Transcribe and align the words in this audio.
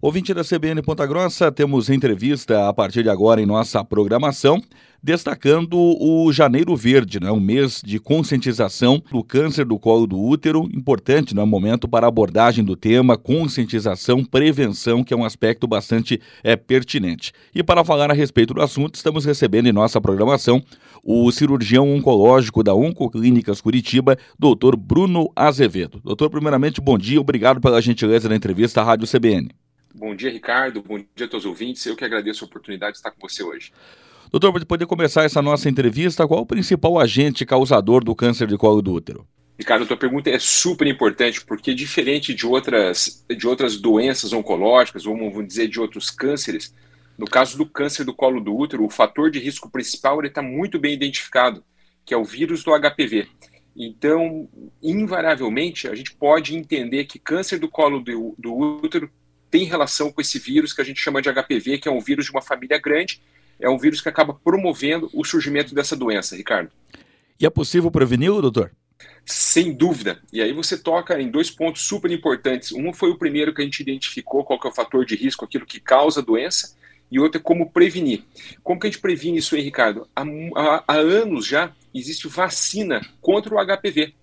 Ouvinte 0.00 0.32
da 0.32 0.44
CBN 0.44 0.80
Ponta 0.80 1.04
Grossa, 1.04 1.50
temos 1.50 1.90
entrevista 1.90 2.68
a 2.68 2.72
partir 2.72 3.02
de 3.02 3.10
agora 3.10 3.42
em 3.42 3.46
nossa 3.46 3.82
programação, 3.82 4.62
destacando 5.02 5.76
o 5.76 6.32
Janeiro 6.32 6.76
Verde, 6.76 7.18
né, 7.18 7.32
um 7.32 7.40
mês 7.40 7.82
de 7.84 7.98
conscientização 7.98 9.02
do 9.10 9.24
câncer 9.24 9.64
do 9.64 9.76
colo 9.76 10.06
do 10.06 10.16
útero, 10.16 10.68
importante 10.72 11.34
no 11.34 11.44
né, 11.44 11.48
momento 11.48 11.88
para 11.88 12.06
abordagem 12.06 12.64
do 12.64 12.76
tema, 12.76 13.18
conscientização, 13.18 14.24
prevenção, 14.24 15.02
que 15.02 15.12
é 15.12 15.16
um 15.16 15.24
aspecto 15.24 15.66
bastante 15.66 16.20
é, 16.44 16.54
pertinente. 16.54 17.32
E 17.52 17.60
para 17.64 17.84
falar 17.84 18.08
a 18.08 18.14
respeito 18.14 18.54
do 18.54 18.62
assunto, 18.62 18.94
estamos 18.94 19.24
recebendo 19.24 19.66
em 19.66 19.72
nossa 19.72 20.00
programação 20.00 20.62
o 21.02 21.28
cirurgião 21.32 21.92
oncológico 21.92 22.62
da 22.62 22.72
Oncoclínicas 22.72 23.60
Curitiba, 23.60 24.16
doutor 24.38 24.76
Bruno 24.76 25.28
Azevedo. 25.34 26.00
Doutor, 26.04 26.30
primeiramente, 26.30 26.80
bom 26.80 26.96
dia, 26.96 27.20
obrigado 27.20 27.60
pela 27.60 27.82
gentileza 27.82 28.28
da 28.28 28.36
entrevista 28.36 28.80
à 28.80 28.84
Rádio 28.84 29.08
CBN. 29.08 29.48
Bom 29.98 30.14
dia, 30.14 30.30
Ricardo. 30.30 30.80
Bom 30.80 30.98
dia 30.98 31.26
a 31.26 31.28
todos 31.28 31.44
os 31.44 31.50
ouvintes. 31.50 31.84
Eu 31.84 31.96
que 31.96 32.04
agradeço 32.04 32.44
a 32.44 32.46
oportunidade 32.46 32.92
de 32.92 32.98
estar 32.98 33.10
com 33.10 33.28
você 33.28 33.42
hoje. 33.42 33.72
Doutor, 34.30 34.52
para 34.52 34.64
poder 34.64 34.86
começar 34.86 35.24
essa 35.24 35.42
nossa 35.42 35.68
entrevista, 35.68 36.26
qual 36.28 36.42
o 36.42 36.46
principal 36.46 37.00
agente 37.00 37.44
causador 37.44 38.04
do 38.04 38.14
câncer 38.14 38.46
de 38.46 38.56
colo 38.56 38.80
do 38.80 38.92
útero? 38.92 39.26
Ricardo, 39.58 39.82
a 39.82 39.86
tua 39.88 39.96
pergunta 39.96 40.30
é 40.30 40.38
super 40.38 40.86
importante, 40.86 41.44
porque 41.44 41.74
diferente 41.74 42.32
de 42.32 42.46
outras, 42.46 43.26
de 43.28 43.48
outras 43.48 43.76
doenças 43.76 44.32
oncológicas, 44.32 45.04
ou 45.04 45.16
vamos 45.16 45.48
dizer 45.48 45.66
de 45.66 45.80
outros 45.80 46.10
cânceres, 46.10 46.72
no 47.18 47.26
caso 47.26 47.58
do 47.58 47.66
câncer 47.66 48.04
do 48.04 48.14
colo 48.14 48.40
do 48.40 48.56
útero, 48.56 48.84
o 48.84 48.90
fator 48.90 49.32
de 49.32 49.40
risco 49.40 49.68
principal 49.68 50.24
está 50.24 50.40
muito 50.40 50.78
bem 50.78 50.94
identificado, 50.94 51.64
que 52.04 52.14
é 52.14 52.16
o 52.16 52.24
vírus 52.24 52.62
do 52.62 52.70
HPV. 52.70 53.26
Então, 53.76 54.48
invariavelmente, 54.80 55.88
a 55.88 55.94
gente 55.96 56.14
pode 56.14 56.54
entender 56.54 57.06
que 57.06 57.18
câncer 57.18 57.58
do 57.58 57.68
colo 57.68 57.98
do, 57.98 58.36
do 58.38 58.54
útero 58.54 59.10
tem 59.50 59.64
relação 59.64 60.12
com 60.12 60.20
esse 60.20 60.38
vírus 60.38 60.72
que 60.72 60.80
a 60.80 60.84
gente 60.84 61.00
chama 61.00 61.22
de 61.22 61.32
HPV, 61.32 61.78
que 61.78 61.88
é 61.88 61.92
um 61.92 62.00
vírus 62.00 62.26
de 62.26 62.30
uma 62.30 62.42
família 62.42 62.78
grande, 62.78 63.20
é 63.60 63.68
um 63.68 63.78
vírus 63.78 64.00
que 64.00 64.08
acaba 64.08 64.34
promovendo 64.34 65.10
o 65.12 65.24
surgimento 65.24 65.74
dessa 65.74 65.96
doença, 65.96 66.36
Ricardo. 66.36 66.70
E 67.40 67.46
é 67.46 67.50
possível 67.50 67.90
preveni-lo, 67.90 68.42
doutor? 68.42 68.72
Sem 69.24 69.72
dúvida. 69.72 70.20
E 70.32 70.40
aí 70.40 70.52
você 70.52 70.76
toca 70.76 71.20
em 71.20 71.30
dois 71.30 71.50
pontos 71.50 71.82
super 71.82 72.10
importantes. 72.10 72.72
Um 72.72 72.92
foi 72.92 73.10
o 73.10 73.18
primeiro 73.18 73.54
que 73.54 73.62
a 73.62 73.64
gente 73.64 73.80
identificou, 73.80 74.44
qual 74.44 74.58
que 74.58 74.66
é 74.66 74.70
o 74.70 74.74
fator 74.74 75.04
de 75.04 75.14
risco, 75.14 75.44
aquilo 75.44 75.66
que 75.66 75.80
causa 75.80 76.20
a 76.20 76.24
doença, 76.24 76.76
e 77.10 77.18
outro 77.18 77.40
é 77.40 77.42
como 77.42 77.70
prevenir. 77.70 78.24
Como 78.62 78.78
que 78.78 78.86
a 78.86 78.90
gente 78.90 79.00
previne 79.00 79.38
isso 79.38 79.54
aí, 79.54 79.62
Ricardo? 79.62 80.08
Há, 80.14 80.22
há, 80.56 80.84
há 80.86 80.94
anos 80.94 81.46
já 81.46 81.72
existe 81.94 82.28
vacina 82.28 83.00
contra 83.20 83.54
o 83.54 83.58
HPV. 83.64 84.14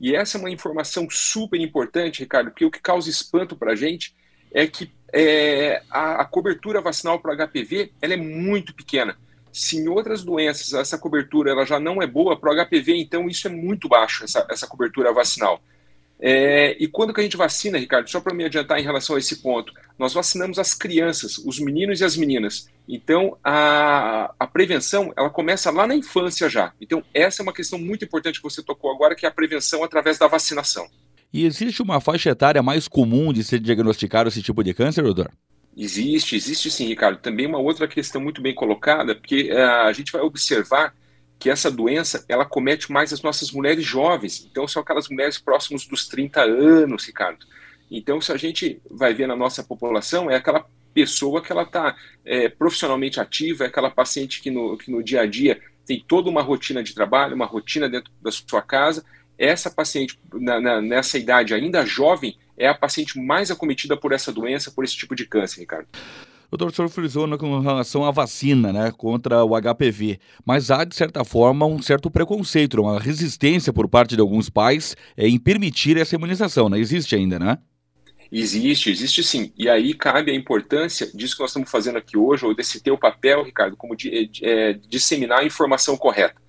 E 0.00 0.14
essa 0.14 0.36
é 0.36 0.40
uma 0.40 0.50
informação 0.50 1.08
super 1.10 1.60
importante, 1.60 2.20
Ricardo, 2.20 2.50
porque 2.50 2.64
o 2.64 2.70
que 2.70 2.80
causa 2.80 3.08
espanto 3.08 3.56
para 3.56 3.72
a 3.72 3.76
gente 3.76 4.14
é 4.52 4.66
que 4.66 4.90
é, 5.12 5.82
a, 5.90 6.22
a, 6.22 6.24
cobertura 6.24 6.80
vacinal 6.80 7.18
para 7.18 7.32
o 7.32 7.48
HPV 7.48 7.92
ela 8.00 8.14
é 8.14 8.16
muito 8.16 8.74
pequena. 8.74 9.16
Se 9.52 9.78
em 9.78 9.88
outras 9.88 10.22
doenças 10.22 10.74
essa 10.74 10.98
cobertura 10.98 11.50
ela 11.50 11.64
já 11.64 11.80
não 11.80 12.02
é 12.02 12.06
boa, 12.06 12.38
para 12.38 12.52
o 12.52 12.66
HPV, 12.66 12.96
então 12.96 13.28
isso 13.28 13.46
é 13.46 13.50
muito 13.50 13.88
baixo, 13.88 14.24
essa, 14.24 14.46
essa 14.50 14.66
cobertura 14.66 15.12
vacinal. 15.12 15.62
É, 16.18 16.74
e 16.82 16.88
quando 16.88 17.12
que 17.12 17.20
a 17.20 17.22
gente 17.22 17.36
vacina, 17.36 17.78
Ricardo? 17.78 18.08
Só 18.08 18.20
para 18.20 18.34
me 18.34 18.44
adiantar 18.44 18.78
em 18.78 18.82
relação 18.82 19.16
a 19.16 19.18
esse 19.18 19.36
ponto, 19.36 19.72
nós 19.98 20.14
vacinamos 20.14 20.58
as 20.58 20.72
crianças, 20.72 21.38
os 21.38 21.58
meninos 21.58 22.00
e 22.00 22.04
as 22.04 22.16
meninas. 22.16 22.68
Então, 22.88 23.36
a, 23.44 24.32
a 24.38 24.46
prevenção, 24.46 25.12
ela 25.16 25.28
começa 25.28 25.70
lá 25.70 25.86
na 25.86 25.94
infância 25.94 26.48
já. 26.48 26.72
Então, 26.80 27.02
essa 27.12 27.42
é 27.42 27.44
uma 27.44 27.52
questão 27.52 27.78
muito 27.78 28.04
importante 28.04 28.38
que 28.38 28.44
você 28.44 28.62
tocou 28.62 28.90
agora, 28.90 29.14
que 29.14 29.26
é 29.26 29.28
a 29.28 29.32
prevenção 29.32 29.84
através 29.84 30.18
da 30.18 30.26
vacinação. 30.26 30.88
E 31.36 31.44
existe 31.44 31.82
uma 31.82 32.00
faixa 32.00 32.30
etária 32.30 32.62
mais 32.62 32.88
comum 32.88 33.30
de 33.30 33.44
ser 33.44 33.60
diagnosticado 33.60 34.30
esse 34.30 34.40
tipo 34.40 34.64
de 34.64 34.72
câncer, 34.72 35.02
doutor? 35.02 35.30
Existe, 35.76 36.34
existe 36.34 36.70
sim, 36.70 36.86
Ricardo. 36.86 37.18
Também 37.18 37.46
uma 37.46 37.58
outra 37.58 37.86
questão 37.86 38.22
muito 38.22 38.40
bem 38.40 38.54
colocada, 38.54 39.14
porque 39.14 39.52
uh, 39.52 39.82
a 39.82 39.92
gente 39.92 40.10
vai 40.10 40.22
observar 40.22 40.94
que 41.38 41.50
essa 41.50 41.70
doença 41.70 42.24
ela 42.26 42.46
comete 42.46 42.90
mais 42.90 43.12
as 43.12 43.20
nossas 43.20 43.52
mulheres 43.52 43.84
jovens. 43.84 44.48
Então, 44.50 44.66
são 44.66 44.80
aquelas 44.80 45.10
mulheres 45.10 45.38
próximas 45.38 45.84
dos 45.84 46.08
30 46.08 46.40
anos, 46.40 47.04
Ricardo. 47.04 47.44
Então, 47.90 48.18
se 48.18 48.32
a 48.32 48.38
gente 48.38 48.80
vai 48.90 49.12
ver 49.12 49.28
na 49.28 49.36
nossa 49.36 49.62
população, 49.62 50.30
é 50.30 50.36
aquela 50.36 50.64
pessoa 50.94 51.42
que 51.42 51.52
ela 51.52 51.64
está 51.64 51.94
é, 52.24 52.48
profissionalmente 52.48 53.20
ativa, 53.20 53.64
é 53.64 53.66
aquela 53.66 53.90
paciente 53.90 54.40
que 54.40 54.50
no, 54.50 54.78
que 54.78 54.90
no 54.90 55.02
dia 55.02 55.20
a 55.20 55.26
dia 55.26 55.60
tem 55.84 56.02
toda 56.08 56.30
uma 56.30 56.40
rotina 56.40 56.82
de 56.82 56.94
trabalho, 56.94 57.34
uma 57.34 57.44
rotina 57.44 57.90
dentro 57.90 58.10
da 58.22 58.32
sua 58.32 58.62
casa, 58.62 59.04
essa 59.38 59.70
paciente, 59.70 60.18
na, 60.32 60.60
na, 60.60 60.80
nessa 60.80 61.18
idade 61.18 61.54
ainda 61.54 61.84
jovem, 61.84 62.36
é 62.56 62.68
a 62.68 62.74
paciente 62.74 63.18
mais 63.20 63.50
acometida 63.50 63.96
por 63.96 64.12
essa 64.12 64.32
doença, 64.32 64.70
por 64.70 64.84
esse 64.84 64.96
tipo 64.96 65.14
de 65.14 65.26
câncer, 65.26 65.60
Ricardo. 65.60 65.88
Doutor, 66.50 66.68
o 66.68 66.74
senhor 66.74 66.88
frisou 66.88 67.38
com 67.38 67.58
relação 67.58 68.04
à 68.04 68.10
vacina 68.10 68.72
né, 68.72 68.92
contra 68.96 69.44
o 69.44 69.60
HPV, 69.60 70.18
mas 70.44 70.70
há, 70.70 70.84
de 70.84 70.94
certa 70.94 71.24
forma, 71.24 71.66
um 71.66 71.82
certo 71.82 72.10
preconceito, 72.10 72.80
uma 72.80 73.00
resistência 73.00 73.72
por 73.72 73.88
parte 73.88 74.14
de 74.14 74.20
alguns 74.20 74.48
pais 74.48 74.96
é, 75.16 75.26
em 75.26 75.38
permitir 75.38 75.96
essa 75.96 76.14
imunização, 76.14 76.68
né? 76.68 76.78
Existe 76.78 77.16
ainda, 77.16 77.38
né? 77.38 77.58
Existe, 78.30 78.90
existe 78.90 79.22
sim. 79.22 79.52
E 79.56 79.68
aí 79.68 79.92
cabe 79.94 80.30
a 80.30 80.34
importância 80.34 81.08
disso 81.12 81.34
que 81.34 81.40
nós 81.40 81.50
estamos 81.50 81.70
fazendo 81.70 81.98
aqui 81.98 82.16
hoje, 82.16 82.44
ou 82.44 82.54
desse 82.54 82.80
teu 82.80 82.96
papel, 82.96 83.42
Ricardo, 83.42 83.76
como 83.76 83.96
de, 83.96 84.26
de, 84.26 84.44
é, 84.44 84.72
disseminar 84.72 85.40
a 85.40 85.44
informação 85.44 85.96
correta. 85.96 86.40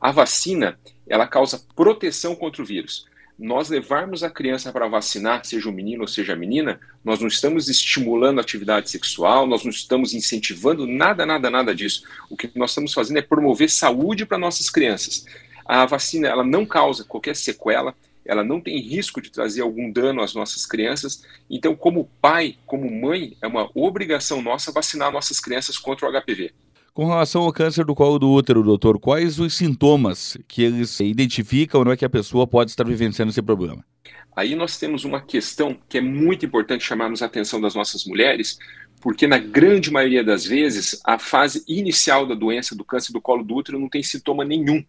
A 0.00 0.12
vacina, 0.12 0.78
ela 1.08 1.26
causa 1.26 1.64
proteção 1.74 2.34
contra 2.34 2.62
o 2.62 2.64
vírus. 2.64 3.06
Nós 3.38 3.68
levarmos 3.68 4.24
a 4.24 4.30
criança 4.30 4.72
para 4.72 4.88
vacinar, 4.88 5.44
seja 5.44 5.68
o 5.68 5.72
menino 5.72 6.02
ou 6.02 6.08
seja 6.08 6.32
a 6.32 6.36
menina, 6.36 6.80
nós 7.04 7.20
não 7.20 7.28
estamos 7.28 7.68
estimulando 7.68 8.38
a 8.38 8.42
atividade 8.42 8.90
sexual, 8.90 9.46
nós 9.46 9.62
não 9.62 9.70
estamos 9.70 10.12
incentivando 10.12 10.88
nada, 10.88 11.24
nada, 11.24 11.48
nada 11.48 11.72
disso. 11.72 12.02
O 12.28 12.36
que 12.36 12.50
nós 12.56 12.70
estamos 12.70 12.92
fazendo 12.92 13.18
é 13.18 13.22
promover 13.22 13.70
saúde 13.70 14.26
para 14.26 14.38
nossas 14.38 14.68
crianças. 14.68 15.24
A 15.64 15.86
vacina, 15.86 16.26
ela 16.26 16.42
não 16.42 16.66
causa 16.66 17.04
qualquer 17.04 17.36
sequela, 17.36 17.94
ela 18.28 18.42
não 18.42 18.60
tem 18.60 18.78
risco 18.78 19.22
de 19.22 19.30
trazer 19.30 19.62
algum 19.62 19.90
dano 19.90 20.20
às 20.20 20.34
nossas 20.34 20.66
crianças. 20.66 21.24
Então, 21.48 21.76
como 21.76 22.10
pai, 22.20 22.56
como 22.66 22.90
mãe, 22.90 23.36
é 23.40 23.46
uma 23.46 23.70
obrigação 23.72 24.42
nossa 24.42 24.72
vacinar 24.72 25.12
nossas 25.12 25.38
crianças 25.40 25.78
contra 25.78 26.08
o 26.08 26.12
HPV. 26.12 26.52
Com 26.98 27.06
relação 27.06 27.42
ao 27.42 27.52
câncer 27.52 27.84
do 27.84 27.94
colo 27.94 28.18
do 28.18 28.28
útero, 28.28 28.60
doutor, 28.60 28.98
quais 28.98 29.38
os 29.38 29.54
sintomas 29.54 30.36
que 30.48 30.64
eles 30.64 30.98
identificam 30.98 31.84
não 31.84 31.92
é 31.92 31.96
que 31.96 32.04
a 32.04 32.10
pessoa 32.10 32.44
pode 32.44 32.72
estar 32.72 32.82
vivenciando 32.82 33.30
esse 33.30 33.40
problema? 33.40 33.84
Aí 34.34 34.56
nós 34.56 34.76
temos 34.80 35.04
uma 35.04 35.20
questão 35.20 35.78
que 35.88 35.98
é 35.98 36.00
muito 36.00 36.44
importante 36.44 36.82
chamarmos 36.82 37.22
a 37.22 37.26
atenção 37.26 37.60
das 37.60 37.76
nossas 37.76 38.04
mulheres, 38.04 38.58
porque 39.00 39.28
na 39.28 39.38
grande 39.38 39.92
maioria 39.92 40.24
das 40.24 40.44
vezes 40.44 41.00
a 41.04 41.20
fase 41.20 41.62
inicial 41.68 42.26
da 42.26 42.34
doença 42.34 42.74
do 42.74 42.84
câncer 42.84 43.12
do 43.12 43.20
colo 43.20 43.44
do 43.44 43.54
útero 43.54 43.78
não 43.78 43.88
tem 43.88 44.02
sintoma 44.02 44.44
nenhum. 44.44 44.84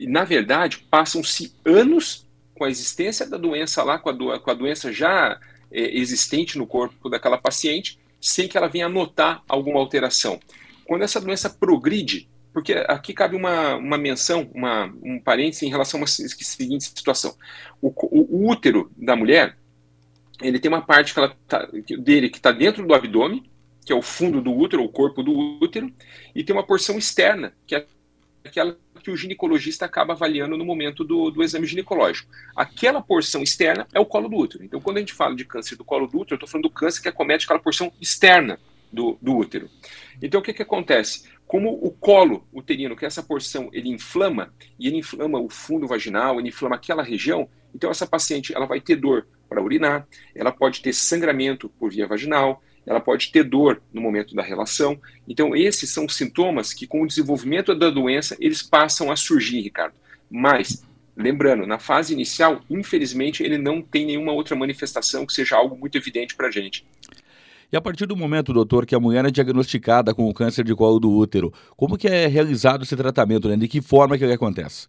E 0.00 0.08
na 0.08 0.24
verdade 0.24 0.78
passam-se 0.90 1.54
anos 1.64 2.26
com 2.52 2.64
a 2.64 2.68
existência 2.68 3.24
da 3.30 3.36
doença 3.36 3.84
lá, 3.84 3.96
com 3.96 4.08
a, 4.08 4.12
do, 4.12 4.40
com 4.40 4.50
a 4.50 4.54
doença 4.54 4.92
já 4.92 5.38
é, 5.70 5.96
existente 5.96 6.58
no 6.58 6.66
corpo 6.66 7.08
daquela 7.08 7.38
paciente, 7.38 7.96
sem 8.20 8.48
que 8.48 8.58
ela 8.58 8.66
venha 8.66 8.88
notar 8.88 9.40
alguma 9.48 9.78
alteração. 9.78 10.40
Quando 10.84 11.02
essa 11.02 11.20
doença 11.20 11.48
progride, 11.50 12.28
porque 12.52 12.72
aqui 12.86 13.14
cabe 13.14 13.34
uma, 13.34 13.76
uma 13.76 13.96
menção, 13.96 14.50
uma, 14.54 14.92
um 15.02 15.18
parênteses 15.18 15.62
em 15.62 15.70
relação 15.70 15.98
a 15.98 16.02
uma 16.02 16.06
seguinte 16.06 16.84
situação. 16.84 17.34
O, 17.80 17.88
o, 17.88 18.44
o 18.44 18.50
útero 18.50 18.90
da 18.96 19.16
mulher, 19.16 19.56
ele 20.40 20.58
tem 20.58 20.70
uma 20.70 20.82
parte 20.82 21.14
que 21.14 21.18
ela 21.18 21.34
tá, 21.48 21.66
dele 21.98 22.28
que 22.28 22.36
está 22.36 22.52
dentro 22.52 22.86
do 22.86 22.94
abdômen, 22.94 23.42
que 23.84 23.92
é 23.92 23.96
o 23.96 24.02
fundo 24.02 24.40
do 24.40 24.52
útero, 24.52 24.84
o 24.84 24.88
corpo 24.88 25.22
do 25.22 25.32
útero, 25.60 25.92
e 26.34 26.44
tem 26.44 26.54
uma 26.54 26.66
porção 26.66 26.98
externa, 26.98 27.54
que 27.66 27.74
é 27.74 27.86
aquela 28.44 28.76
que 29.02 29.10
o 29.10 29.16
ginecologista 29.16 29.84
acaba 29.84 30.12
avaliando 30.12 30.56
no 30.56 30.64
momento 30.64 31.02
do, 31.02 31.30
do 31.30 31.42
exame 31.42 31.66
ginecológico. 31.66 32.30
Aquela 32.54 33.02
porção 33.02 33.42
externa 33.42 33.86
é 33.92 33.98
o 33.98 34.06
colo 34.06 34.28
do 34.28 34.36
útero. 34.36 34.62
Então, 34.62 34.80
quando 34.80 34.98
a 34.98 35.00
gente 35.00 35.12
fala 35.12 35.34
de 35.34 35.44
câncer 35.44 35.74
do 35.74 35.84
colo 35.84 36.06
do 36.06 36.20
útero, 36.20 36.34
eu 36.34 36.36
estou 36.36 36.48
falando 36.48 36.68
do 36.68 36.70
câncer 36.70 37.02
que 37.02 37.08
acomete 37.08 37.44
aquela 37.44 37.58
porção 37.58 37.92
externa 38.00 38.60
do, 38.92 39.18
do 39.20 39.36
útero. 39.36 39.68
Então, 40.20 40.40
o 40.40 40.42
que, 40.42 40.52
que 40.52 40.62
acontece? 40.62 41.24
Como 41.46 41.70
o 41.70 41.90
colo 41.90 42.46
uterino, 42.52 42.96
que 42.96 43.04
é 43.04 43.08
essa 43.08 43.22
porção, 43.22 43.68
ele 43.72 43.88
inflama, 43.88 44.52
e 44.78 44.86
ele 44.86 44.98
inflama 44.98 45.38
o 45.38 45.48
fundo 45.48 45.86
vaginal, 45.86 46.38
ele 46.38 46.48
inflama 46.48 46.76
aquela 46.76 47.02
região, 47.02 47.48
então 47.74 47.90
essa 47.90 48.06
paciente 48.06 48.54
ela 48.54 48.66
vai 48.66 48.80
ter 48.80 48.96
dor 48.96 49.26
para 49.48 49.62
urinar, 49.62 50.06
ela 50.34 50.50
pode 50.50 50.80
ter 50.80 50.92
sangramento 50.92 51.68
por 51.68 51.90
via 51.90 52.06
vaginal, 52.06 52.62
ela 52.86 53.00
pode 53.00 53.30
ter 53.30 53.44
dor 53.44 53.82
no 53.92 54.00
momento 54.00 54.34
da 54.34 54.42
relação. 54.42 55.00
Então, 55.28 55.54
esses 55.54 55.90
são 55.90 56.08
sintomas 56.08 56.72
que, 56.72 56.86
com 56.86 57.02
o 57.02 57.06
desenvolvimento 57.06 57.74
da 57.74 57.90
doença, 57.90 58.36
eles 58.40 58.62
passam 58.62 59.10
a 59.10 59.16
surgir, 59.16 59.60
Ricardo. 59.60 59.94
Mas, 60.30 60.82
lembrando, 61.16 61.66
na 61.66 61.78
fase 61.78 62.12
inicial, 62.12 62.60
infelizmente, 62.68 63.42
ele 63.42 63.58
não 63.58 63.80
tem 63.80 64.06
nenhuma 64.06 64.32
outra 64.32 64.56
manifestação 64.56 65.26
que 65.26 65.32
seja 65.32 65.56
algo 65.56 65.76
muito 65.76 65.96
evidente 65.96 66.34
para 66.34 66.48
a 66.48 66.50
gente. 66.50 66.84
E 67.72 67.76
a 67.76 67.80
partir 67.80 68.04
do 68.04 68.14
momento, 68.14 68.52
doutor, 68.52 68.84
que 68.84 68.94
a 68.94 69.00
mulher 69.00 69.24
é 69.24 69.30
diagnosticada 69.30 70.14
com 70.14 70.28
o 70.28 70.34
câncer 70.34 70.62
de 70.62 70.74
colo 70.74 71.00
do 71.00 71.10
útero, 71.10 71.50
como 71.74 71.96
que 71.96 72.06
é 72.06 72.26
realizado 72.26 72.82
esse 72.82 72.94
tratamento, 72.94 73.48
né? 73.48 73.56
De 73.56 73.66
que 73.66 73.80
forma 73.80 74.18
que 74.18 74.24
ele 74.24 74.34
acontece? 74.34 74.88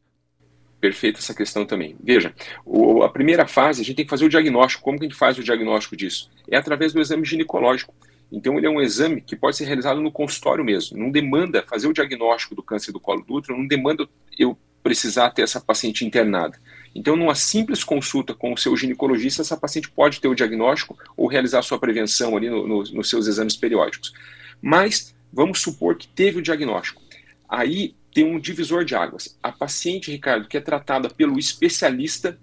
Perfeita 0.81 1.19
essa 1.19 1.33
questão 1.33 1.65
também. 1.65 1.95
Veja, 2.03 2.35
o, 2.65 3.01
a 3.03 3.09
primeira 3.09 3.47
fase, 3.47 3.81
a 3.81 3.85
gente 3.85 3.95
tem 3.95 4.05
que 4.05 4.09
fazer 4.09 4.25
o 4.25 4.29
diagnóstico. 4.29 4.83
Como 4.83 4.99
que 4.99 5.05
a 5.05 5.07
gente 5.07 5.17
faz 5.17 5.37
o 5.37 5.43
diagnóstico 5.43 5.95
disso? 5.95 6.29
É 6.45 6.57
através 6.57 6.91
do 6.91 6.99
exame 6.99 7.23
ginecológico. 7.23 7.95
Então, 8.29 8.57
ele 8.57 8.67
é 8.67 8.69
um 8.69 8.81
exame 8.81 9.21
que 9.21 9.33
pode 9.33 9.55
ser 9.55 9.63
realizado 9.63 10.01
no 10.01 10.11
consultório 10.11 10.65
mesmo. 10.65 10.97
Não 10.97 11.09
demanda 11.09 11.63
fazer 11.65 11.87
o 11.87 11.93
diagnóstico 11.93 12.53
do 12.53 12.61
câncer 12.61 12.91
do 12.91 12.99
colo 12.99 13.23
do 13.23 13.35
útero, 13.35 13.57
não 13.57 13.65
demanda 13.65 14.05
eu 14.37 14.57
precisar 14.83 15.29
ter 15.29 15.43
essa 15.43 15.61
paciente 15.61 16.03
internada. 16.03 16.59
Então, 16.95 17.15
numa 17.15 17.35
simples 17.35 17.83
consulta 17.83 18.33
com 18.33 18.53
o 18.53 18.57
seu 18.57 18.75
ginecologista, 18.77 19.41
essa 19.41 19.57
paciente 19.57 19.89
pode 19.89 20.21
ter 20.21 20.27
o 20.27 20.35
diagnóstico 20.35 20.97
ou 21.17 21.27
realizar 21.27 21.61
sua 21.63 21.79
prevenção 21.79 22.37
ali 22.37 22.49
no, 22.49 22.67
no, 22.67 22.83
nos 22.83 23.09
seus 23.09 23.27
exames 23.27 23.55
periódicos. 23.55 24.13
Mas, 24.61 25.15
vamos 25.31 25.59
supor 25.61 25.95
que 25.95 26.07
teve 26.07 26.39
o 26.39 26.41
diagnóstico. 26.41 27.01
Aí 27.49 27.95
tem 28.13 28.23
um 28.23 28.39
divisor 28.39 28.85
de 28.85 28.95
águas. 28.95 29.37
A 29.41 29.51
paciente, 29.51 30.11
Ricardo, 30.11 30.47
que 30.47 30.57
é 30.57 30.61
tratada 30.61 31.09
pelo 31.09 31.39
especialista, 31.39 32.39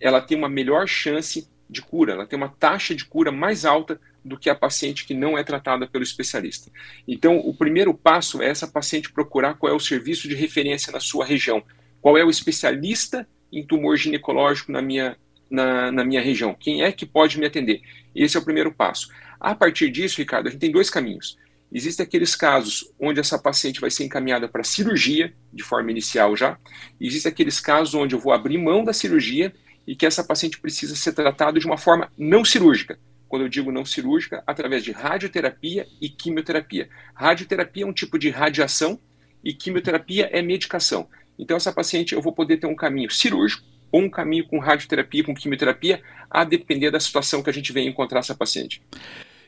ela 0.00 0.20
tem 0.20 0.36
uma 0.36 0.48
melhor 0.48 0.88
chance 0.88 1.46
de 1.68 1.82
cura, 1.82 2.14
ela 2.14 2.26
tem 2.26 2.36
uma 2.36 2.48
taxa 2.48 2.94
de 2.94 3.04
cura 3.04 3.30
mais 3.30 3.66
alta 3.66 4.00
do 4.24 4.38
que 4.38 4.48
a 4.48 4.54
paciente 4.54 5.04
que 5.04 5.14
não 5.14 5.36
é 5.36 5.44
tratada 5.44 5.86
pelo 5.86 6.02
especialista. 6.02 6.70
Então, 7.06 7.38
o 7.38 7.54
primeiro 7.54 7.92
passo 7.92 8.42
é 8.42 8.48
essa 8.48 8.66
paciente 8.66 9.12
procurar 9.12 9.54
qual 9.54 9.72
é 9.72 9.76
o 9.76 9.80
serviço 9.80 10.26
de 10.28 10.34
referência 10.34 10.92
na 10.92 11.00
sua 11.00 11.24
região, 11.24 11.62
qual 12.00 12.16
é 12.16 12.24
o 12.24 12.30
especialista 12.30 13.28
em 13.52 13.66
tumor 13.66 13.96
ginecológico 13.96 14.72
na 14.72 14.82
minha, 14.82 15.16
na, 15.50 15.90
na 15.92 16.04
minha 16.04 16.20
região, 16.20 16.54
quem 16.54 16.82
é 16.82 16.92
que 16.92 17.06
pode 17.06 17.38
me 17.38 17.46
atender. 17.46 17.80
Esse 18.14 18.36
é 18.36 18.40
o 18.40 18.44
primeiro 18.44 18.72
passo. 18.72 19.08
A 19.40 19.54
partir 19.54 19.90
disso, 19.90 20.18
Ricardo, 20.18 20.48
a 20.48 20.50
gente 20.50 20.60
tem 20.60 20.70
dois 20.70 20.90
caminhos. 20.90 21.36
Existem 21.70 22.04
aqueles 22.04 22.34
casos 22.34 22.90
onde 22.98 23.20
essa 23.20 23.38
paciente 23.38 23.80
vai 23.80 23.90
ser 23.90 24.04
encaminhada 24.04 24.48
para 24.48 24.64
cirurgia, 24.64 25.34
de 25.52 25.62
forma 25.62 25.90
inicial 25.90 26.34
já. 26.34 26.58
Existem 27.00 27.30
aqueles 27.30 27.60
casos 27.60 27.94
onde 27.94 28.14
eu 28.14 28.18
vou 28.18 28.32
abrir 28.32 28.56
mão 28.58 28.82
da 28.84 28.92
cirurgia 28.92 29.52
e 29.86 29.94
que 29.94 30.06
essa 30.06 30.24
paciente 30.24 30.58
precisa 30.58 30.96
ser 30.96 31.12
tratada 31.12 31.60
de 31.60 31.66
uma 31.66 31.76
forma 31.76 32.10
não 32.16 32.44
cirúrgica. 32.44 32.98
Quando 33.28 33.42
eu 33.42 33.48
digo 33.48 33.70
não 33.70 33.84
cirúrgica, 33.84 34.42
através 34.46 34.82
de 34.82 34.92
radioterapia 34.92 35.86
e 36.00 36.08
quimioterapia. 36.08 36.88
Radioterapia 37.14 37.84
é 37.84 37.86
um 37.86 37.92
tipo 37.92 38.18
de 38.18 38.30
radiação 38.30 38.98
e 39.44 39.52
quimioterapia 39.52 40.30
é 40.32 40.40
medicação. 40.40 41.08
Então, 41.38 41.56
essa 41.56 41.72
paciente 41.72 42.14
eu 42.14 42.20
vou 42.20 42.32
poder 42.32 42.56
ter 42.56 42.66
um 42.66 42.74
caminho 42.74 43.10
cirúrgico 43.10 43.62
ou 43.90 44.02
um 44.02 44.10
caminho 44.10 44.46
com 44.46 44.58
radioterapia, 44.58 45.24
com 45.24 45.34
quimioterapia, 45.34 46.02
a 46.30 46.44
depender 46.44 46.90
da 46.90 47.00
situação 47.00 47.42
que 47.42 47.50
a 47.50 47.52
gente 47.52 47.72
venha 47.72 47.88
encontrar 47.88 48.20
essa 48.20 48.34
paciente. 48.34 48.82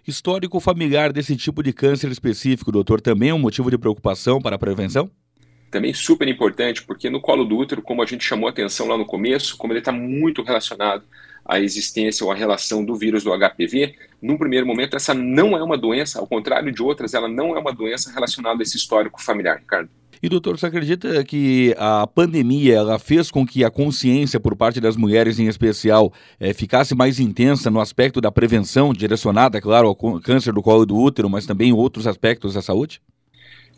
Histórico 0.07 0.59
familiar 0.61 1.13
desse 1.13 1.37
tipo 1.37 1.63
de 1.63 1.73
câncer 1.73 2.11
específico, 2.11 2.73
doutor, 2.73 3.01
também 3.01 3.31
é 3.31 3.35
um 3.35 3.39
motivo 3.39 3.71
de 3.71 3.77
preocupação 3.77 4.41
para 4.41 4.57
a 4.57 4.59
prevenção? 4.59 5.11
Também 5.71 5.93
super 5.93 6.27
importante, 6.27 6.83
porque 6.83 7.11
no 7.11 7.21
colo 7.21 7.45
do 7.45 7.57
útero, 7.57 7.83
como 7.83 8.03
a 8.03 8.07
gente 8.07 8.25
chamou 8.25 8.49
a 8.49 8.51
atenção 8.51 8.89
lá 8.89 8.97
no 8.97 9.05
começo, 9.05 9.57
como 9.57 9.73
ele 9.73 9.81
está 9.81 9.93
muito 9.93 10.43
relacionado 10.43 11.05
à 11.45 11.61
existência 11.61 12.25
ou 12.25 12.33
à 12.33 12.35
relação 12.35 12.85
do 12.85 12.97
vírus 12.97 13.23
do 13.23 13.31
HPV, 13.31 13.95
num 14.21 14.37
primeiro 14.37 14.67
momento, 14.67 14.97
essa 14.97 15.15
não 15.15 15.57
é 15.57 15.63
uma 15.63 15.77
doença, 15.77 16.19
ao 16.19 16.27
contrário 16.27 16.73
de 16.73 16.83
outras, 16.83 17.15
ela 17.15 17.29
não 17.29 17.55
é 17.55 17.61
uma 17.61 17.73
doença 17.73 18.11
relacionada 18.11 18.61
a 18.61 18.63
esse 18.63 18.77
histórico 18.77 19.23
familiar, 19.23 19.59
Ricardo. 19.59 19.91
E 20.22 20.28
doutor, 20.28 20.58
você 20.58 20.67
acredita 20.67 21.25
que 21.25 21.75
a 21.78 22.06
pandemia 22.06 22.75
ela 22.76 22.99
fez 22.99 23.31
com 23.31 23.46
que 23.46 23.64
a 23.64 23.70
consciência 23.70 24.38
por 24.38 24.55
parte 24.55 24.78
das 24.78 24.94
mulheres 24.94 25.38
em 25.38 25.46
especial 25.46 26.12
é, 26.38 26.52
ficasse 26.52 26.94
mais 26.94 27.19
intensa 27.19 27.70
no 27.70 27.81
aspecto 27.81 28.20
da 28.20 28.31
prevenção, 28.31 28.93
direcionada, 28.93 29.61
claro, 29.62 29.88
ao 29.88 30.20
câncer 30.20 30.52
do 30.52 30.62
colo 30.62 30.84
do 30.84 30.96
útero, 30.96 31.31
mas 31.31 31.46
também 31.46 31.72
outros 31.72 32.06
aspectos 32.06 32.52
da 32.52 32.61
saúde? 32.61 33.00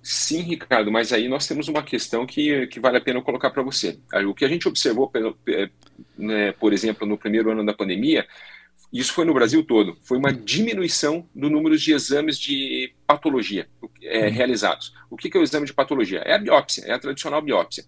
Sim, 0.02 0.40
Ricardo, 0.40 0.90
mas 0.90 1.12
aí 1.12 1.28
nós 1.28 1.46
temos 1.46 1.68
uma 1.68 1.80
questão 1.80 2.26
que, 2.26 2.66
que 2.66 2.80
vale 2.80 2.98
a 2.98 3.00
pena 3.00 3.22
colocar 3.22 3.50
para 3.50 3.62
você. 3.62 4.00
O 4.28 4.34
que 4.34 4.44
a 4.44 4.48
gente 4.48 4.66
observou, 4.66 5.08
né, 6.18 6.50
por 6.58 6.72
exemplo, 6.72 7.06
no 7.06 7.16
primeiro 7.16 7.52
ano 7.52 7.64
da 7.64 7.72
pandemia, 7.72 8.26
isso 8.92 9.14
foi 9.14 9.24
no 9.24 9.32
Brasil 9.32 9.64
todo, 9.64 9.96
foi 10.02 10.18
uma 10.18 10.32
diminuição 10.32 11.26
do 11.34 11.48
número 11.48 11.78
de 11.78 11.92
exames 11.92 12.38
de 12.38 12.92
patologia 13.06 13.66
é, 14.02 14.26
uhum. 14.26 14.32
realizados. 14.32 14.94
O 15.10 15.16
que 15.16 15.34
é 15.34 15.40
o 15.40 15.42
exame 15.42 15.66
de 15.66 15.72
patologia? 15.72 16.18
É 16.20 16.34
a 16.34 16.38
biópsia, 16.38 16.84
é 16.86 16.92
a 16.92 16.98
tradicional 16.98 17.40
biópsia. 17.40 17.84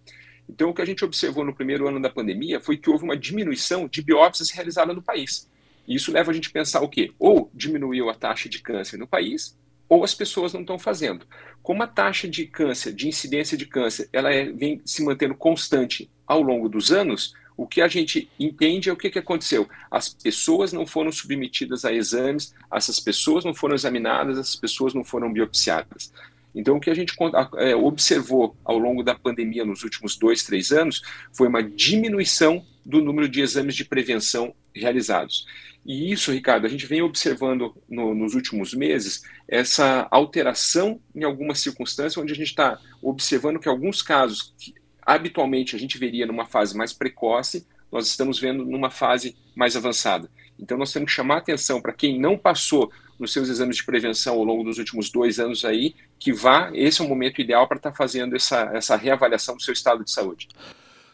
Então, 0.49 0.71
o 0.71 0.75
que 0.75 0.83
a 0.83 0.85
gente 0.85 1.05
observou 1.05 1.45
no 1.45 1.55
primeiro 1.55 1.87
ano 1.89 2.01
da 2.01 2.11
pandemia 2.11 2.61
foi 2.61 2.77
que 2.77 2.89
houve 2.89 3.05
uma 3.05 3.17
diminuição 3.17 3.87
de 3.87 4.03
biópsias 4.03 4.51
realizadas 4.51 4.95
no 4.95 5.03
país. 5.03 5.49
E 5.87 5.95
isso 5.95 6.13
leva 6.13 6.31
a 6.31 6.35
gente 6.35 6.49
a 6.49 6.53
pensar 6.53 6.81
o 6.81 6.89
quê? 6.89 7.13
Ou 7.19 7.51
diminuiu 7.53 8.09
a 8.09 8.15
taxa 8.15 8.49
de 8.49 8.61
câncer 8.61 8.97
no 8.97 9.07
país, 9.07 9.57
ou 9.89 10.03
as 10.03 10.15
pessoas 10.15 10.53
não 10.53 10.63
estão 10.63 10.79
fazendo. 10.79 11.27
Como 11.63 11.83
a 11.83 11.87
taxa 11.87 12.27
de 12.29 12.47
câncer, 12.47 12.93
de 12.93 13.09
incidência 13.09 13.57
de 13.57 13.67
câncer, 13.67 14.09
ela 14.13 14.33
é, 14.33 14.51
vem 14.51 14.81
se 14.85 15.03
mantendo 15.05 15.35
constante 15.35 16.11
ao 16.27 16.41
longo 16.41 16.69
dos 16.69 16.91
anos, 16.91 17.35
o 17.57 17.67
que 17.67 17.81
a 17.81 17.89
gente 17.89 18.29
entende 18.39 18.89
é 18.89 18.93
o 18.93 18.97
que, 18.97 19.11
que 19.11 19.19
aconteceu. 19.19 19.69
As 19.91 20.09
pessoas 20.09 20.73
não 20.73 20.87
foram 20.87 21.13
submetidas 21.13 21.85
a 21.85 21.93
exames, 21.93 22.55
essas 22.73 22.99
pessoas 22.99 23.45
não 23.45 23.55
foram 23.55 23.75
examinadas, 23.75 24.39
essas 24.39 24.57
pessoas 24.57 24.93
não 24.93 25.05
foram 25.05 25.33
biopsiadas. 25.33 26.13
Então, 26.55 26.77
o 26.77 26.81
que 26.81 26.91
a 26.91 26.95
gente 26.95 27.15
é, 27.57 27.75
observou 27.75 28.57
ao 28.65 28.79
longo 28.79 29.03
da 29.03 29.15
pandemia 29.15 29.65
nos 29.65 29.83
últimos 29.83 30.17
dois, 30.17 30.45
três 30.45 30.71
anos 30.71 31.03
foi 31.33 31.49
uma 31.49 31.63
diminuição 31.63 32.65
do 32.85 33.03
número 33.03 33.29
de 33.29 33.41
exames 33.41 33.75
de 33.75 33.85
prevenção 33.85 34.55
realizados. 34.75 35.47
E 35.85 36.11
isso, 36.13 36.33
Ricardo, 36.33 36.67
a 36.67 36.69
gente 36.69 36.87
vem 36.87 37.03
observando 37.03 37.75
no, 37.89 38.15
nos 38.15 38.35
últimos 38.35 38.73
meses 38.73 39.23
essa 39.47 40.07
alteração 40.11 41.01
em 41.15 41.25
algumas 41.25 41.61
circunstâncias, 41.61 42.17
onde 42.17 42.33
a 42.33 42.37
gente 42.37 42.49
está 42.49 42.79
observando 43.03 43.59
que 43.59 43.69
alguns 43.69 44.01
casos 44.01 44.55
que 44.59 44.75
habitualmente 45.05 45.77
a 45.77 45.79
gente 45.79 45.99
veria 45.99 46.27
numa 46.27 46.47
fase 46.47 46.77
mais 46.77 46.93
precoce, 46.93 47.67
nós 47.91 48.07
estamos 48.07 48.39
vendo 48.39 48.65
numa 48.65 48.91
fase 48.91 49.37
mais 49.55 49.77
avançada. 49.77 50.29
Então 50.59 50.77
nós 50.79 50.93
temos 50.93 51.11
que 51.11 51.17
chamar 51.17 51.39
atenção 51.39 51.81
para 51.81 51.93
quem 51.93 52.19
não 52.19 52.37
passou 52.37 52.91
nos 53.19 53.33
seus 53.33 53.49
exames 53.49 53.77
de 53.77 53.85
prevenção 53.85 54.35
ao 54.35 54.45
longo 54.45 54.65
dos 54.65 54.79
últimos 54.79 55.11
dois 55.11 55.39
anos 55.39 55.65
aí, 55.65 55.95
que 56.19 56.33
vá, 56.33 56.71
esse 56.75 57.01
é 57.01 57.05
o 57.05 57.09
momento 57.09 57.41
ideal 57.41 57.67
para 57.69 57.77
estar 57.77 57.91
tá 57.91 57.97
fazendo 57.97 58.35
essa, 58.35 58.71
essa 58.75 58.97
reavaliação 58.97 59.57
do 59.57 59.63
seu 59.63 59.73
estado 59.73 60.05
de 60.05 60.11
saúde. 60.11 60.49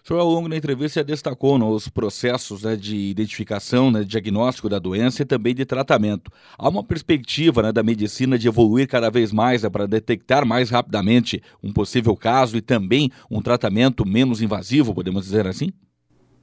O 0.02 0.08
senhor, 0.08 0.20
ao 0.20 0.28
longo 0.28 0.48
da 0.48 0.56
entrevista, 0.56 1.04
destacou 1.04 1.58
né, 1.58 1.64
os 1.64 1.88
processos 1.88 2.62
né, 2.62 2.74
de 2.74 2.96
identificação, 2.96 3.90
né, 3.90 4.02
diagnóstico 4.02 4.68
da 4.68 4.78
doença 4.78 5.22
e 5.22 5.26
também 5.26 5.54
de 5.54 5.64
tratamento. 5.64 6.32
Há 6.58 6.68
uma 6.68 6.82
perspectiva 6.82 7.62
né, 7.62 7.72
da 7.72 7.82
medicina 7.82 8.38
de 8.38 8.48
evoluir 8.48 8.88
cada 8.88 9.10
vez 9.10 9.30
mais 9.30 9.62
né, 9.62 9.68
para 9.68 9.86
detectar 9.86 10.46
mais 10.46 10.70
rapidamente 10.70 11.42
um 11.62 11.72
possível 11.72 12.16
caso 12.16 12.56
e 12.56 12.62
também 12.62 13.10
um 13.30 13.42
tratamento 13.42 14.06
menos 14.06 14.40
invasivo, 14.40 14.94
podemos 14.94 15.24
dizer 15.24 15.46
assim? 15.46 15.70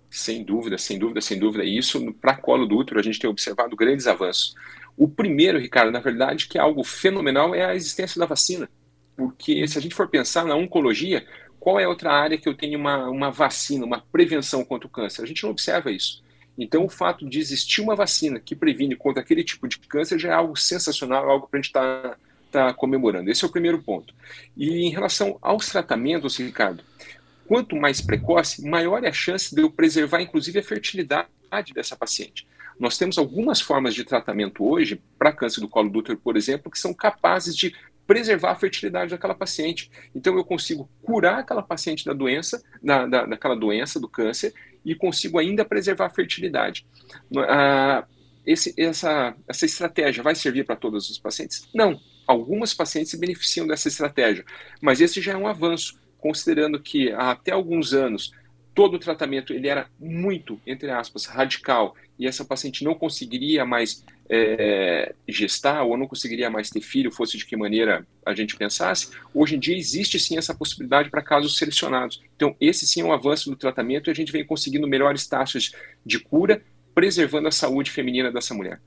Sem 0.10 0.44
dúvida, 0.44 0.78
sem 0.78 0.98
dúvida, 0.98 1.20
sem 1.20 1.38
dúvida. 1.38 1.64
E 1.64 1.78
isso, 1.78 2.14
para 2.14 2.36
colo 2.36 2.66
do 2.66 2.78
útero, 2.78 3.00
a 3.00 3.04
gente 3.04 3.20
tem 3.20 3.30
observado 3.30 3.76
grandes 3.76 4.08
avanços. 4.08 4.56
O 4.96 5.08
primeiro, 5.08 5.60
Ricardo, 5.60 5.92
na 5.92 6.00
verdade, 6.00 6.48
que 6.48 6.58
é 6.58 6.62
algo 6.62 6.84
fenomenal, 6.84 7.54
é 7.54 7.66
a 7.66 7.76
existência 7.76 8.20
da 8.20 8.26
vacina. 8.26 8.70
Porque 9.18 9.68
se 9.68 9.80
a 9.80 9.82
gente 9.82 9.96
for 9.96 10.08
pensar 10.08 10.46
na 10.46 10.56
oncologia, 10.56 11.26
qual 11.60 11.80
é 11.80 11.88
outra 11.88 12.14
área 12.14 12.38
que 12.38 12.48
eu 12.48 12.54
tenho 12.54 12.80
uma, 12.80 13.10
uma 13.10 13.32
vacina, 13.32 13.84
uma 13.84 14.00
prevenção 14.00 14.64
contra 14.64 14.88
o 14.88 14.92
câncer? 14.92 15.24
A 15.24 15.26
gente 15.26 15.44
não 15.44 15.50
observa 15.50 15.92
isso. 15.92 16.24
Então, 16.58 16.86
o 16.86 16.90
fato 16.90 17.28
de 17.28 17.40
existir 17.40 17.82
uma 17.82 17.96
vacina 17.96 18.40
que 18.40 18.56
previne 18.56 18.96
contra 18.96 19.22
aquele 19.22 19.44
tipo 19.44 19.68
de 19.68 19.80
câncer 19.80 20.20
já 20.20 20.30
é 20.30 20.34
algo 20.34 20.56
sensacional, 20.56 21.30
algo 21.30 21.48
para 21.48 21.60
a 21.60 21.62
gente 21.62 21.70
estar 21.70 22.02
tá, 22.02 22.18
tá 22.52 22.74
comemorando. 22.74 23.30
Esse 23.30 23.44
é 23.44 23.48
o 23.48 23.52
primeiro 23.52 23.82
ponto. 23.82 24.14
E 24.56 24.86
em 24.86 24.90
relação 24.90 25.38
aos 25.42 25.68
tratamentos, 25.68 26.38
Ricardo, 26.38 26.84
quanto 27.48 27.76
mais 27.76 28.02
precoce, 28.02 28.68
maior 28.68 29.04
é 29.04 29.10
a 29.10 29.14
chance 29.14 29.54
de 29.54 29.62
eu 29.62 29.70
preservar, 29.70 30.22
inclusive, 30.22 30.60
a 30.60 30.64
fertilidade 30.64 31.28
dessa 31.74 31.96
paciente. 31.96 32.48
Nós 32.80 32.98
temos 32.98 33.18
algumas 33.18 33.60
formas 33.60 33.96
de 33.96 34.04
tratamento 34.04 34.64
hoje 34.64 35.02
para 35.18 35.34
câncer 35.34 35.62
do 35.62 35.68
colo 35.68 35.90
do 35.90 36.00
útero, 36.00 36.18
por 36.18 36.38
exemplo, 36.38 36.72
que 36.72 36.80
são 36.80 36.94
capazes 36.94 37.56
de 37.56 37.74
preservar 38.08 38.52
a 38.52 38.56
fertilidade 38.56 39.12
daquela 39.12 39.36
paciente. 39.36 39.92
Então 40.16 40.36
eu 40.38 40.46
consigo 40.46 40.90
curar 41.04 41.40
aquela 41.40 41.62
paciente 41.62 42.06
da 42.06 42.14
doença, 42.14 42.64
da, 42.82 43.06
da, 43.06 43.26
daquela 43.26 43.56
doença, 43.56 44.00
do 44.00 44.08
câncer, 44.08 44.54
e 44.84 44.96
consigo 44.96 45.38
ainda 45.38 45.66
preservar 45.66 46.06
a 46.06 46.10
fertilidade. 46.10 46.88
Ah, 47.50 48.06
esse, 48.46 48.74
essa, 48.78 49.36
essa 49.46 49.66
estratégia 49.66 50.24
vai 50.24 50.34
servir 50.34 50.66
para 50.66 50.78
todos 50.78 51.10
os 51.10 51.20
pacientes? 51.20 51.68
Não. 51.76 52.00
Algumas 52.26 52.74
pacientes 52.74 53.12
se 53.12 53.18
beneficiam 53.18 53.68
dessa 53.68 53.88
estratégia, 53.88 54.44
mas 54.82 55.00
esse 55.00 55.22
já 55.22 55.34
é 55.34 55.38
um 55.38 55.48
avanço, 55.48 55.98
considerando 56.18 56.80
que 56.80 57.12
há 57.12 57.32
até 57.32 57.52
alguns 57.52 57.94
anos 57.94 58.32
todo 58.74 58.96
o 58.96 59.00
tratamento 59.00 59.54
ele 59.54 59.68
era 59.68 59.90
muito, 60.00 60.62
entre 60.66 60.92
aspas, 60.92 61.26
radical, 61.26 61.96
e 62.20 62.28
essa 62.28 62.46
paciente 62.46 62.84
não 62.84 62.94
conseguiria 62.94 63.66
mais 63.66 64.06
é, 64.30 65.14
gestar 65.28 65.84
ou 65.84 65.98
não 65.98 66.08
conseguiria 66.08 66.50
mais 66.50 66.70
ter 66.70 66.82
filho, 66.82 67.12
fosse 67.12 67.38
de 67.38 67.46
que 67.46 67.56
maneira 67.56 68.06
a 68.26 68.34
gente 68.34 68.56
pensasse, 68.56 69.10
hoje 69.34 69.56
em 69.56 69.60
dia 69.60 69.78
existe 69.78 70.20
sim 70.20 70.38
essa 70.38 70.54
possibilidade 70.54 71.10
para 71.10 71.22
casos 71.22 71.58
selecionados. 71.58 72.22
Então, 72.36 72.56
esse 72.60 72.86
sim 72.86 73.02
é 73.02 73.06
um 73.06 73.14
avanço 73.14 73.50
no 73.50 73.56
tratamento 73.56 74.10
e 74.10 74.12
a 74.12 74.16
gente 74.16 74.32
vem 74.32 74.46
conseguindo 74.46 74.88
melhores 74.88 75.28
taxas 75.28 75.72
de 76.06 76.20
cura, 76.20 76.62
preservando 76.94 77.48
a 77.48 77.52
saúde 77.52 77.92
feminina 77.92 78.32
dessa 78.32 78.54
mulher. 78.54 78.82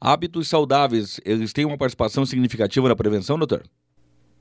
Hábitos 0.00 0.48
saudáveis, 0.48 1.20
eles 1.24 1.52
têm 1.52 1.64
uma 1.64 1.76
participação 1.76 2.24
significativa 2.24 2.88
na 2.88 2.94
prevenção, 2.94 3.36
doutor? 3.36 3.64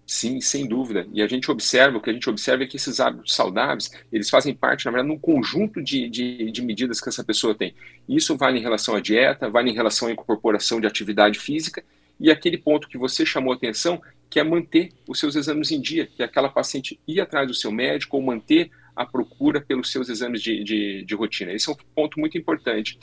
Sim, 0.09 0.39
sem 0.39 0.65
dúvida. 0.65 1.05
E 1.11 1.21
a 1.21 1.27
gente 1.27 1.51
observa, 1.51 1.97
o 1.97 2.01
que 2.01 2.09
a 2.09 2.13
gente 2.13 2.29
observa 2.29 2.63
é 2.63 2.65
que 2.65 2.77
esses 2.77 3.01
hábitos 3.01 3.35
saudáveis, 3.35 3.91
eles 4.09 4.29
fazem 4.29 4.55
parte, 4.55 4.85
na 4.85 4.91
verdade, 4.91 5.09
de 5.11 5.17
um 5.17 5.19
conjunto 5.19 5.83
de, 5.83 6.07
de, 6.07 6.49
de, 6.49 6.61
medidas 6.61 7.01
que 7.01 7.09
essa 7.09 7.25
pessoa 7.25 7.53
tem. 7.53 7.75
Isso 8.07 8.37
vale 8.37 8.57
em 8.57 8.61
relação 8.61 8.95
à 8.95 9.01
dieta, 9.01 9.49
vale 9.49 9.69
em 9.69 9.73
relação 9.73 10.07
à 10.07 10.11
incorporação 10.13 10.79
de 10.79 10.87
atividade 10.87 11.37
física 11.37 11.83
e 12.17 12.31
aquele 12.31 12.57
ponto 12.57 12.87
que 12.87 12.97
você 12.97 13.25
chamou 13.25 13.51
atenção, 13.51 14.01
que 14.29 14.39
é 14.39 14.43
manter 14.45 14.93
os 15.05 15.19
seus 15.19 15.35
exames 15.35 15.71
em 15.71 15.81
dia, 15.81 16.07
que 16.07 16.21
é 16.21 16.25
aquela 16.25 16.47
paciente 16.47 16.97
ir 17.05 17.19
atrás 17.19 17.45
do 17.45 17.53
seu 17.53 17.69
médico 17.69 18.15
ou 18.15 18.23
manter 18.23 18.71
a 18.95 19.05
procura 19.05 19.59
pelos 19.59 19.91
seus 19.91 20.07
exames 20.07 20.41
de, 20.41 20.63
de, 20.63 21.03
de 21.03 21.15
rotina. 21.15 21.51
Esse 21.51 21.69
é 21.69 21.73
um 21.73 21.77
ponto 21.93 22.17
muito 22.17 22.37
importante. 22.37 22.97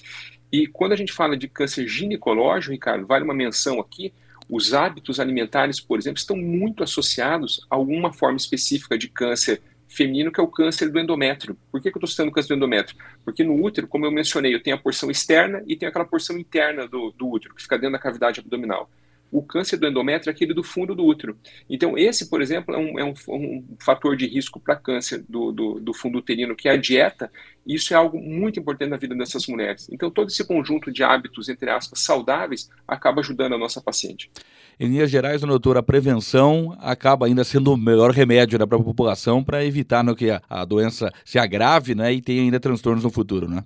E 0.51 0.67
quando 0.67 0.93
a 0.93 0.97
gente 0.97 1.13
fala 1.13 1.37
de 1.37 1.49
câncer 1.49 1.87
ginecológico, 1.87 2.73
Ricardo, 2.73 3.07
vale 3.07 3.25
uma 3.25 3.35
menção 3.35 3.79
aqui, 3.79 4.13
os 4.49 4.75
hábitos 4.75 5.19
alimentares, 5.19 5.81
por 5.81 5.99
exemplo, 5.99 6.19
estão 6.19 6.37
muito 6.37 6.83
associados 6.83 7.67
a 7.71 7.77
alguma 7.77 8.13
forma 8.13 8.37
específica 8.37 8.97
de 8.99 9.09
câncer 9.09 9.63
feminino, 9.89 10.33
que 10.33 10.41
é 10.41 10.43
o 10.43 10.49
câncer 10.49 10.91
do 10.91 10.99
endométrio. 10.99 11.57
Por 11.71 11.81
que, 11.81 11.91
que 11.91 11.97
eu 11.97 12.01
estou 12.01 12.09
citando 12.09 12.33
câncer 12.33 12.49
do 12.49 12.57
endométrio? 12.57 12.99
Porque 13.25 13.45
no 13.45 13.63
útero, 13.63 13.87
como 13.87 14.05
eu 14.05 14.11
mencionei, 14.11 14.55
eu 14.55 14.63
tenho 14.63 14.77
a 14.77 14.79
porção 14.79 15.11
externa 15.11 15.63
e 15.67 15.77
tenho 15.77 15.91
aquela 15.91 16.05
porção 16.05 16.37
interna 16.37 16.87
do, 16.87 17.13
do 17.13 17.29
útero, 17.29 17.55
que 17.55 17.63
fica 17.63 17.79
dentro 17.79 17.93
da 17.93 17.99
cavidade 17.99 18.41
abdominal 18.41 18.91
o 19.35 19.43
câncer 19.43 19.77
do 19.77 19.89
endométrio 19.89 20.31
é 20.31 20.33
aquele 20.33 20.55
do 20.55 20.63
fundo 20.63 20.95
do 20.95 21.05
útero. 21.05 21.37
Então, 21.69 21.99
esse, 21.99 22.31
por 22.31 22.41
exemplo, 22.41 22.73
é 22.73 22.79
um, 22.79 22.99
é 23.01 23.05
um, 23.05 23.15
um 23.29 23.77
fator 23.81 24.17
de 24.17 24.29
risco 24.29 24.61
para 24.61 24.77
câncer 24.77 25.25
do, 25.29 25.51
do, 25.51 25.81
do, 25.81 25.93
fundo 25.93 26.19
uterino, 26.19 26.55
que 26.55 26.69
é 26.69 26.73
a 26.73 26.77
dieta. 26.77 27.29
Isso 27.67 27.93
é 27.93 27.97
algo 27.97 28.17
muito 28.21 28.61
importante 28.61 28.91
na 28.91 28.97
vida 28.97 29.13
dessas 29.17 29.49
mulheres. 29.49 29.89
Então, 29.91 30.09
todo 30.09 30.29
esse 30.29 30.47
conjunto 30.47 30.93
de 30.93 31.03
hábitos, 31.03 31.49
entre 31.49 31.69
aspas, 31.69 31.99
saudáveis, 31.99 32.71
acaba 32.87 33.21
ajudando 33.21 33.55
a 33.55 33.59
nossa 33.59 33.81
paciente. 33.81 34.31
Em 34.79 34.87
linhas 34.87 35.11
gerais, 35.11 35.41
doutor, 35.41 35.77
a 35.77 35.83
prevenção 35.83 36.77
acaba 36.79 37.27
ainda 37.27 37.43
sendo 37.43 37.73
o 37.73 37.77
melhor 37.77 38.13
remédio 38.13 38.57
né, 38.57 38.65
para 38.65 38.79
a 38.79 38.83
população 38.83 39.43
para 39.43 39.65
evitar 39.65 40.05
né, 40.05 40.15
que 40.15 40.31
a, 40.31 40.41
a 40.49 40.65
doença 40.65 41.13
se 41.25 41.41
agrave 41.41 41.97
né, 41.97 42.13
e 42.13 42.23
tenha 42.23 42.41
ainda 42.41 42.61
transtornos 42.61 43.03
no 43.03 43.11
futuro, 43.11 43.49
né? 43.49 43.65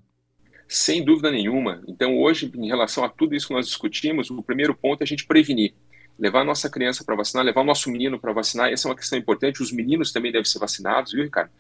Sem 0.69 1.03
dúvida 1.03 1.31
nenhuma. 1.31 1.83
Então, 1.89 2.19
hoje, 2.19 2.53
em 2.55 2.67
relação 2.67 3.03
a 3.03 3.09
tudo 3.09 3.35
isso 3.35 3.49
que 3.49 3.55
nós 3.55 3.67
discutimos, 3.67 4.31
o 4.31 4.43
primeiro 4.43 4.75
ponto 4.75 5.01
é 5.01 5.05
a 5.05 5.07
gente 5.07 5.27
prevenir. 5.27 5.73
Levar 6.19 6.43
a 6.43 6.45
nossa 6.45 6.69
criança 6.69 7.03
para 7.05 7.17
vacinar, 7.17 7.45
levar 7.45 7.63
o 7.63 7.65
nosso 7.65 7.91
menino 7.91 8.19
para 8.19 8.33
vacinar, 8.33 8.71
essa 8.71 8.87
é 8.87 8.91
uma 8.91 8.97
questão 8.97 9.19
importante. 9.19 9.63
Os 9.63 9.73
meninos 9.73 10.13
também 10.13 10.31
devem 10.31 10.45
ser 10.45 10.59
vacinados, 10.59 11.13
viu, 11.13 11.25
Ricardo? 11.25 11.51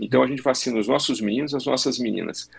Então, 0.00 0.22
a 0.22 0.26
gente 0.26 0.42
vacina 0.42 0.78
os 0.78 0.88
nossos 0.88 1.20
meninos, 1.20 1.54
as 1.54 1.64
nossas 1.64 1.98
meninas. 1.98 2.50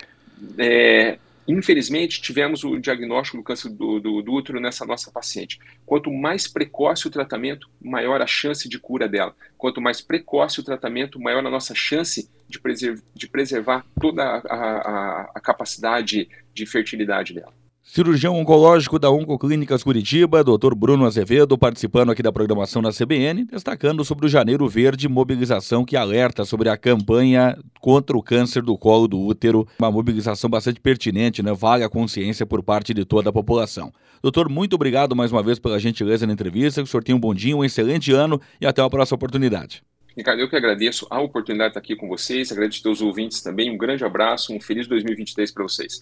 É, 0.57 1.17
Infelizmente, 1.47 2.21
tivemos 2.21 2.63
o 2.65 2.77
diagnóstico 2.77 3.37
do 3.37 3.43
câncer 3.43 3.69
do, 3.69 3.99
do, 3.99 4.21
do, 4.21 4.33
útero 4.33 4.59
nessa 4.59 4.85
nossa 4.85 5.09
paciente. 5.09 5.59
Quanto 5.85 6.11
mais 6.11 6.45
precoce 6.45 7.07
o 7.07 7.09
tratamento, 7.09 7.69
maior 7.81 8.21
a 8.21 8.27
chance 8.27 8.67
de 8.67 8.77
cura 8.77 9.07
dela. 9.07 9.33
Quanto 9.57 9.79
mais 9.79 10.01
precoce 10.01 10.59
o 10.59 10.63
tratamento, 10.63 11.19
maior 11.19 11.45
a 11.45 11.49
nossa 11.49 11.73
chance 11.73 12.29
de, 12.49 12.59
preserv 12.59 13.01
de 13.15 13.27
preservar 13.27 13.85
toda 13.99 14.23
a, 14.23 14.39
a, 14.39 15.31
a 15.35 15.39
capacidade 15.39 16.27
de 16.53 16.65
fertilidade 16.65 17.33
dela. 17.33 17.53
Cirurgião 17.89 18.35
oncológico 18.35 18.99
da 18.99 19.09
Oncoclínicas 19.09 19.81
Curitiba, 19.81 20.43
Dr. 20.43 20.75
Bruno 20.75 21.05
Azevedo, 21.05 21.57
participando 21.57 22.11
aqui 22.11 22.21
da 22.21 22.33
programação 22.33 22.81
da 22.81 22.91
CBN, 22.91 23.45
destacando 23.45 24.03
sobre 24.03 24.25
o 24.25 24.29
Janeiro 24.29 24.67
Verde, 24.67 25.07
mobilização 25.07 25.85
que 25.85 25.95
alerta 25.95 26.43
sobre 26.43 26.67
a 26.67 26.77
campanha 26.77 27.57
contra 27.79 28.15
o 28.15 28.21
câncer 28.21 28.61
do 28.61 28.77
colo 28.77 29.07
do 29.07 29.17
útero. 29.17 29.65
Uma 29.79 29.89
mobilização 29.89 30.49
bastante 30.49 30.81
pertinente, 30.81 31.41
né? 31.41 31.53
Vale 31.53 31.85
a 31.85 31.89
consciência 31.89 32.45
por 32.45 32.61
parte 32.61 32.93
de 32.93 33.05
toda 33.05 33.29
a 33.29 33.33
população. 33.33 33.91
Doutor, 34.21 34.49
muito 34.49 34.73
obrigado 34.73 35.15
mais 35.15 35.31
uma 35.31 35.41
vez 35.41 35.57
pela 35.57 35.79
gentileza 35.79 36.27
na 36.27 36.33
entrevista. 36.33 36.81
Que 36.81 36.87
o 36.87 36.91
senhor 36.91 37.03
tenha 37.03 37.15
um 37.15 37.21
bom 37.21 37.33
dia, 37.33 37.55
um 37.55 37.63
excelente 37.63 38.11
ano 38.11 38.39
e 38.59 38.67
até 38.67 38.81
a 38.81 38.89
próxima 38.89 39.15
oportunidade. 39.15 39.81
Ricardo, 40.17 40.39
eu 40.39 40.49
que 40.49 40.55
agradeço 40.55 41.05
a 41.11 41.21
oportunidade 41.21 41.69
de 41.69 41.77
estar 41.77 41.79
aqui 41.79 41.95
com 41.95 42.07
vocês, 42.07 42.51
agradeço 42.51 42.87
aos 42.89 43.01
ouvintes 43.01 43.39
também, 43.39 43.69
um 43.69 43.77
grande 43.77 44.03
abraço, 44.03 44.51
um 44.51 44.59
feliz 44.59 44.87
2023 44.87 45.51
para 45.51 45.61
vocês. 45.61 46.01